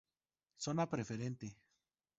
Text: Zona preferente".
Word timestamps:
Zona 0.57 0.89
preferente". 0.89 1.47